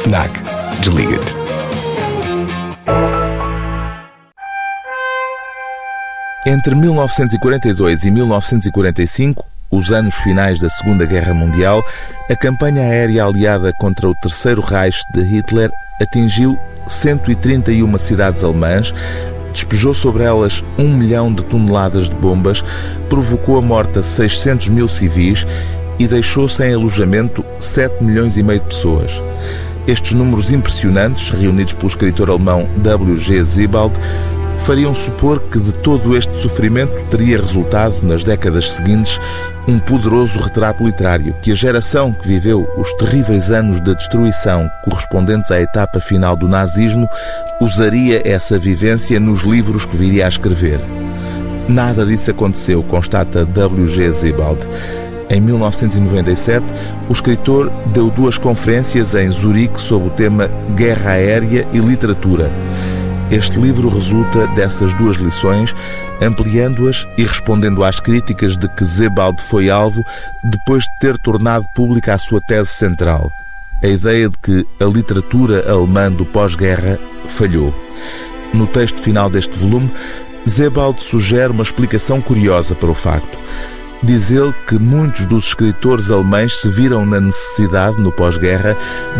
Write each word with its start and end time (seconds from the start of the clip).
FNAC. 0.00 0.30
Desliga-te. 0.80 1.34
Entre 6.46 6.74
1942 6.74 8.04
e 8.04 8.10
1945, 8.10 9.44
os 9.70 9.92
anos 9.92 10.14
finais 10.14 10.58
da 10.58 10.70
Segunda 10.70 11.04
Guerra 11.04 11.34
Mundial, 11.34 11.84
a 12.30 12.34
campanha 12.34 12.80
aérea 12.80 13.26
aliada 13.26 13.74
contra 13.74 14.08
o 14.08 14.14
Terceiro 14.14 14.62
Reich 14.62 14.98
de 15.12 15.20
Hitler 15.22 15.70
atingiu 16.00 16.58
131 16.86 17.98
cidades 17.98 18.42
alemãs, 18.42 18.94
despejou 19.52 19.92
sobre 19.92 20.22
elas 20.22 20.64
um 20.78 20.96
milhão 20.96 21.32
de 21.32 21.44
toneladas 21.44 22.08
de 22.08 22.16
bombas, 22.16 22.64
provocou 23.10 23.58
a 23.58 23.62
morte 23.62 23.98
a 23.98 24.02
600 24.02 24.70
mil 24.70 24.88
civis 24.88 25.46
e 25.98 26.08
deixou 26.08 26.48
sem 26.48 26.72
alojamento 26.72 27.44
7 27.60 28.02
milhões 28.02 28.38
e 28.38 28.42
meio 28.42 28.60
de 28.60 28.66
pessoas. 28.66 29.22
Estes 29.86 30.12
números 30.12 30.52
impressionantes, 30.52 31.30
reunidos 31.30 31.74
pelo 31.74 31.88
escritor 31.88 32.30
alemão 32.30 32.68
W.G. 32.78 33.44
Sebald, 33.44 33.94
fariam 34.58 34.94
supor 34.94 35.40
que 35.40 35.58
de 35.58 35.72
todo 35.72 36.16
este 36.16 36.36
sofrimento 36.36 36.92
teria 37.10 37.40
resultado, 37.40 37.96
nas 38.02 38.22
décadas 38.22 38.72
seguintes, 38.72 39.18
um 39.66 39.78
poderoso 39.78 40.38
retrato 40.38 40.84
literário 40.84 41.34
que 41.42 41.52
a 41.52 41.54
geração 41.54 42.12
que 42.12 42.26
viveu 42.26 42.68
os 42.76 42.92
terríveis 42.94 43.50
anos 43.50 43.80
da 43.80 43.92
destruição 43.92 44.68
correspondentes 44.84 45.50
à 45.50 45.60
etapa 45.60 46.00
final 46.00 46.36
do 46.36 46.48
nazismo 46.48 47.08
usaria 47.60 48.22
essa 48.24 48.58
vivência 48.58 49.18
nos 49.20 49.42
livros 49.42 49.84
que 49.84 49.96
viria 49.96 50.26
a 50.26 50.28
escrever. 50.28 50.80
Nada 51.68 52.04
disso 52.04 52.30
aconteceu, 52.30 52.82
constata 52.82 53.44
W.G. 53.44 54.12
Sebald. 54.12 54.66
Em 55.30 55.40
1997, 55.40 56.66
o 57.08 57.12
escritor 57.12 57.70
deu 57.94 58.10
duas 58.10 58.36
conferências 58.36 59.14
em 59.14 59.30
Zurique 59.30 59.80
sob 59.80 60.08
o 60.08 60.10
tema 60.10 60.48
Guerra 60.74 61.12
Aérea 61.12 61.64
e 61.72 61.78
Literatura. 61.78 62.50
Este 63.30 63.60
livro 63.60 63.88
resulta 63.88 64.48
dessas 64.48 64.92
duas 64.94 65.18
lições, 65.18 65.72
ampliando-as 66.20 67.06
e 67.16 67.22
respondendo 67.22 67.84
às 67.84 68.00
críticas 68.00 68.56
de 68.56 68.68
que 68.70 68.84
Sebald 68.84 69.40
foi 69.40 69.70
alvo 69.70 70.04
depois 70.42 70.82
de 70.82 70.98
ter 70.98 71.16
tornado 71.16 71.64
pública 71.76 72.12
a 72.12 72.18
sua 72.18 72.40
tese 72.40 72.70
central, 72.70 73.30
a 73.80 73.86
ideia 73.86 74.28
de 74.28 74.36
que 74.36 74.66
a 74.80 74.84
literatura 74.84 75.70
alemã 75.70 76.10
do 76.10 76.26
pós-guerra 76.26 76.98
falhou. 77.28 77.72
No 78.52 78.66
texto 78.66 79.00
final 79.00 79.30
deste 79.30 79.56
volume, 79.56 79.92
Sebald 80.44 81.00
sugere 81.00 81.52
uma 81.52 81.62
explicação 81.62 82.20
curiosa 82.20 82.74
para 82.74 82.90
o 82.90 82.94
facto. 82.94 83.38
Diz 84.02 84.30
ele 84.30 84.54
que 84.66 84.78
muitos 84.78 85.26
dos 85.26 85.48
escritores 85.48 86.10
alemães 86.10 86.60
se 86.60 86.70
viram 86.70 87.04
na 87.04 87.20
necessidade, 87.20 88.00
no 88.00 88.10
pós-guerra, 88.10 88.74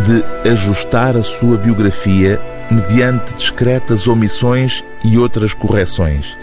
de 0.05 0.50
ajustar 0.50 1.17
a 1.17 1.23
sua 1.23 1.59
biografia 1.59 2.41
mediante 2.70 3.34
discretas 3.34 4.08
omissões 4.08 4.83
e 5.05 5.19
outras 5.19 5.53
correções. 5.53 6.36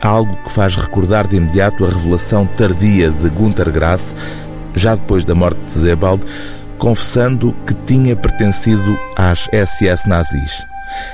Algo 0.00 0.36
que 0.44 0.52
faz 0.52 0.76
recordar 0.76 1.26
de 1.26 1.36
imediato 1.36 1.84
a 1.84 1.88
revelação 1.88 2.44
tardia 2.44 3.10
de 3.10 3.28
Günter 3.30 3.70
Grass, 3.70 4.14
já 4.74 4.94
depois 4.94 5.24
da 5.24 5.34
morte 5.34 5.60
de 5.64 5.70
Sebald, 5.70 6.22
confessando 6.76 7.54
que 7.66 7.72
tinha 7.72 8.14
pertencido 8.14 8.98
às 9.16 9.48
SS 9.52 10.06
nazis. 10.06 10.66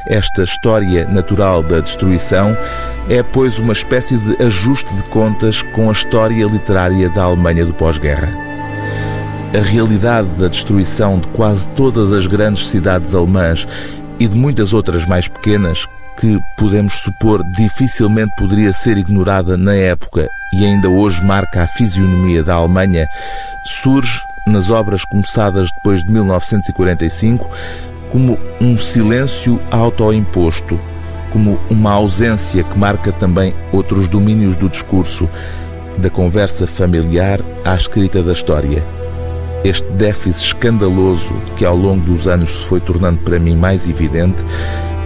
Esta 0.08 0.42
história 0.42 1.06
natural 1.06 1.62
da 1.62 1.80
destruição 1.80 2.56
é, 3.08 3.22
pois, 3.22 3.58
uma 3.58 3.72
espécie 3.72 4.16
de 4.16 4.42
ajuste 4.42 4.92
de 4.94 5.02
contas 5.04 5.62
com 5.62 5.88
a 5.88 5.92
história 5.92 6.44
literária 6.46 7.08
da 7.08 7.24
Alemanha 7.24 7.64
do 7.64 7.72
pós-guerra. 7.72 8.28
A 9.54 9.62
realidade 9.62 10.28
da 10.38 10.48
destruição 10.48 11.18
de 11.18 11.28
quase 11.28 11.68
todas 11.68 12.12
as 12.12 12.26
grandes 12.26 12.68
cidades 12.68 13.14
alemãs 13.14 13.66
e 14.18 14.26
de 14.26 14.36
muitas 14.36 14.72
outras 14.72 15.06
mais 15.06 15.28
pequenas 15.28 15.86
que 16.18 16.40
podemos 16.56 16.94
supor 16.94 17.44
dificilmente 17.52 18.34
poderia 18.36 18.72
ser 18.72 18.96
ignorada 18.96 19.56
na 19.56 19.74
época 19.74 20.28
e 20.52 20.64
ainda 20.64 20.88
hoje 20.88 21.22
marca 21.22 21.62
a 21.62 21.66
fisionomia 21.66 22.42
da 22.42 22.54
Alemanha, 22.54 23.06
surge 23.64 24.20
nas 24.46 24.70
obras 24.70 25.04
começadas 25.04 25.70
depois 25.72 26.02
de 26.04 26.10
1945 26.10 27.50
como 28.10 28.38
um 28.60 28.78
silêncio 28.78 29.60
autoimposto, 29.70 30.80
como 31.36 31.60
uma 31.68 31.92
ausência 31.92 32.64
que 32.64 32.78
marca 32.78 33.12
também 33.12 33.52
outros 33.70 34.08
domínios 34.08 34.56
do 34.56 34.70
discurso, 34.70 35.28
da 35.98 36.08
conversa 36.08 36.66
familiar 36.66 37.40
à 37.62 37.74
escrita 37.74 38.22
da 38.22 38.32
história. 38.32 38.82
Este 39.62 39.86
déficit 39.90 40.46
escandaloso 40.46 41.34
que 41.54 41.66
ao 41.66 41.76
longo 41.76 42.06
dos 42.06 42.26
anos 42.26 42.48
se 42.56 42.64
foi 42.64 42.80
tornando 42.80 43.18
para 43.18 43.38
mim 43.38 43.54
mais 43.54 43.86
evidente, 43.86 44.42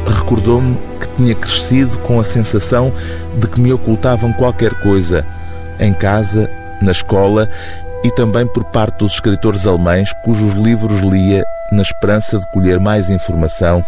recordou-me 0.07 0.79
que 1.01 1.09
tinha 1.17 1.35
crescido 1.35 1.99
com 1.99 2.21
a 2.21 2.25
sensação 2.25 2.93
de 3.37 3.49
que 3.49 3.61
me 3.61 3.73
ocultavam 3.73 4.33
qualquer 4.35 4.73
coisa 4.83 5.27
em 5.81 5.93
casa, 5.93 6.49
na 6.81 6.93
escola 6.93 7.49
e 8.05 8.11
também 8.13 8.47
por 8.47 8.63
parte 8.67 8.99
dos 8.99 9.15
escritores 9.15 9.67
alemães 9.67 10.13
cujos 10.25 10.55
livros 10.55 11.01
lia 11.01 11.45
na 11.73 11.83
esperança 11.83 12.39
de 12.39 12.47
colher 12.53 12.79
mais 12.79 13.11
informação 13.11 13.85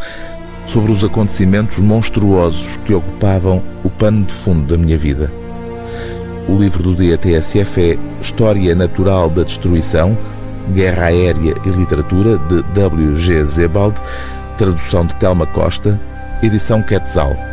sobre 0.67 0.93
os 0.93 1.05
acontecimentos 1.05 1.78
monstruosos 1.78 2.77
que 2.84 2.95
ocupavam 2.95 3.62
o 3.84 3.91
pano 3.91 4.25
de 4.25 4.33
fundo 4.33 4.67
da 4.67 4.77
minha 4.77 4.97
vida. 4.97 5.31
O 6.49 6.56
livro 6.56 6.83
do 6.83 6.95
dia 6.95 7.17
TSF 7.17 7.81
é 7.81 7.99
História 8.21 8.75
Natural 8.75 9.31
da 9.31 9.45
Destruição, 9.45 10.17
Guerra 10.75 11.06
Aérea 11.06 11.55
e 11.65 11.69
Literatura, 11.69 12.39
de 12.39 12.62
W. 12.75 13.15
G. 13.17 13.45
Sebald, 13.47 13.95
tradução 14.56 15.06
de 15.06 15.15
Telma 15.17 15.47
Costa, 15.47 16.01
edição 16.43 16.83
Quetzal. 16.83 17.52